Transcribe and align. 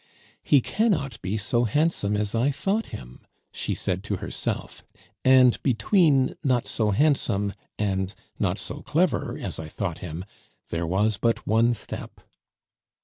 "He 0.41 0.61
cannot 0.61 1.21
be 1.21 1.37
so 1.37 1.65
handsome 1.65 2.17
as 2.17 2.33
I 2.33 2.49
thought 2.49 2.87
him," 2.87 3.21
she 3.51 3.75
said 3.75 4.03
to 4.05 4.15
herself; 4.15 4.83
and 5.23 5.61
between 5.61 6.33
"not 6.43 6.65
so 6.65 6.89
handsome" 6.89 7.53
and 7.77 8.15
"not 8.39 8.57
so 8.57 8.81
clever 8.81 9.37
as 9.39 9.59
I 9.59 9.67
thought 9.69 9.99
him" 9.99 10.25
there 10.69 10.87
was 10.87 11.17
but 11.17 11.45
one 11.45 11.75
step. 11.75 12.19